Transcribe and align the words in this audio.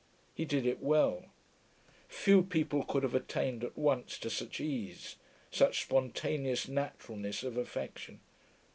He 0.33 0.45
did 0.45 0.65
it 0.65 0.81
well; 0.81 1.25
few 2.07 2.41
people 2.41 2.83
could 2.83 3.03
have 3.03 3.13
attained 3.13 3.63
at 3.63 3.77
once 3.77 4.17
to 4.17 4.31
such 4.31 4.59
ease, 4.59 5.15
such 5.51 5.83
spontaneous 5.83 6.67
naturalness 6.67 7.43
of 7.43 7.55
affection. 7.55 8.19